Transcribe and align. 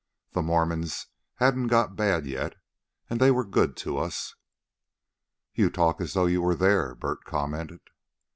The 0.31 0.41
Mormons 0.41 1.05
hadn't 1.35 1.67
got 1.67 1.95
bad 1.95 2.25
yet, 2.25 2.55
and 3.07 3.19
they 3.19 3.29
were 3.29 3.45
good 3.45 3.77
to 3.85 3.99
us." 3.99 4.33
"You 5.53 5.69
talk 5.69 6.01
as 6.01 6.13
though 6.13 6.25
you 6.25 6.41
were 6.41 6.55
there," 6.55 6.95
Bert 6.95 7.23
commented. 7.23 7.81